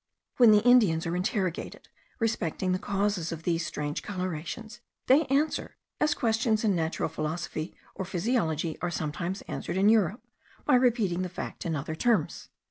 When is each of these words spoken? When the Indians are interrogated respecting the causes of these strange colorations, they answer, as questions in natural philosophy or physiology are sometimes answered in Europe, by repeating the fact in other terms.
When 0.37 0.49
the 0.49 0.63
Indians 0.63 1.05
are 1.05 1.15
interrogated 1.15 1.87
respecting 2.17 2.71
the 2.71 2.79
causes 2.79 3.31
of 3.31 3.43
these 3.43 3.63
strange 3.63 4.01
colorations, 4.01 4.79
they 5.05 5.27
answer, 5.27 5.77
as 5.99 6.15
questions 6.15 6.63
in 6.63 6.75
natural 6.75 7.07
philosophy 7.07 7.75
or 7.93 8.03
physiology 8.03 8.79
are 8.81 8.89
sometimes 8.89 9.43
answered 9.43 9.77
in 9.77 9.89
Europe, 9.89 10.23
by 10.65 10.73
repeating 10.73 11.21
the 11.21 11.29
fact 11.29 11.67
in 11.67 11.75
other 11.75 11.93
terms. 11.93 12.49